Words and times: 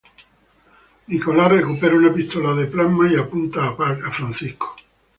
Nix 1.11 1.23
recupera 1.53 1.95
una 1.99 2.11
pistola 2.15 2.55
de 2.55 2.65
plasma 2.65 3.07
y 3.13 3.17
apunta 3.17 3.65
a 3.67 3.75
Frank. 4.11 4.63